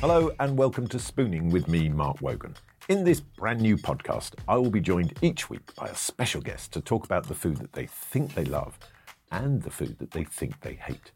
[0.00, 2.54] Hello and welcome to Spooning with me, Mark Wogan.
[2.88, 6.72] In this brand new podcast, I will be joined each week by a special guest
[6.74, 8.78] to talk about the food that they think they love
[9.32, 11.10] and the food that they think they hate.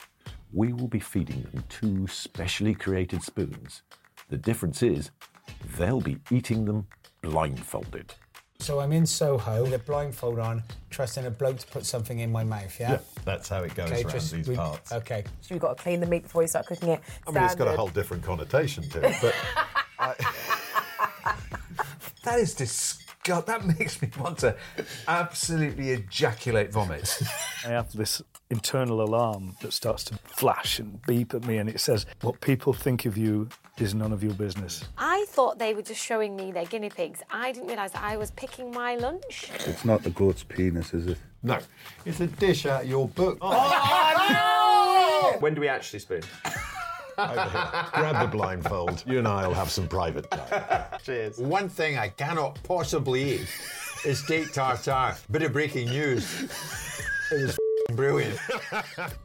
[0.52, 3.82] We will be feeding them two specially created spoons.
[4.30, 5.12] The difference is
[5.78, 6.88] they'll be eating them
[7.20, 8.16] blindfolded.
[8.62, 12.30] So I'm in Soho with a blindfold on, trusting a bloke to put something in
[12.30, 13.00] my mouth, yeah?
[13.24, 14.92] That's how it goes Okay, around just these we- parts.
[14.92, 15.24] Okay.
[15.40, 17.00] So you've got to clean the meat before you start cooking it.
[17.26, 19.34] I mean, it's got a whole different connotation to it, but
[22.24, 23.01] That is disgusting.
[23.24, 24.56] God, that makes me want to
[25.06, 27.20] absolutely ejaculate vomit.
[27.64, 31.80] I have this internal alarm that starts to flash and beep at me, and it
[31.80, 33.48] says, What people think of you
[33.78, 34.84] is none of your business.
[34.98, 37.22] I thought they were just showing me their guinea pigs.
[37.30, 39.50] I didn't realise I was picking my lunch.
[39.66, 41.18] It's not the goat's penis, is it?
[41.44, 41.58] no,
[42.04, 43.38] it's a dish out of your book.
[43.40, 46.22] Oh, when do we actually spoon?
[47.18, 47.86] Over here.
[47.92, 49.04] Grab the blindfold.
[49.06, 50.84] You and I will have some private time.
[51.04, 51.38] Cheers.
[51.38, 53.48] One thing I cannot possibly eat
[54.04, 55.16] is steak tartare.
[55.30, 56.42] Bit of breaking news.
[57.30, 58.38] It was f***ing brilliant.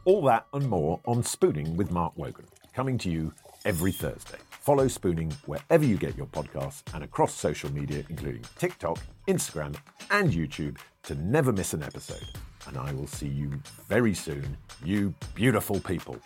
[0.06, 3.34] All that and more on Spooning with Mark Wogan, coming to you
[3.66, 4.38] every Thursday.
[4.50, 9.76] Follow Spooning wherever you get your podcasts and across social media, including TikTok, Instagram,
[10.12, 12.26] and YouTube, to never miss an episode.
[12.68, 13.50] And I will see you
[13.88, 16.18] very soon, you beautiful people.